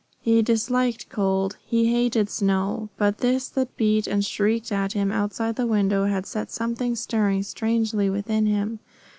He 0.19 0.41
disliked 0.41 1.09
cold. 1.09 1.57
He 1.63 1.93
hated 1.93 2.27
snow. 2.27 2.89
But 2.97 3.19
this 3.19 3.47
that 3.49 3.77
beat 3.77 4.07
and 4.07 4.25
shrieked 4.25 4.71
at 4.71 4.93
him 4.93 5.11
outside 5.11 5.57
the 5.57 5.67
window 5.67 6.05
had 6.07 6.25
set 6.25 6.49
something 6.49 6.95
stirring 6.95 7.43
strangely 7.43 8.09
within 8.09 8.47
him. 8.47 8.79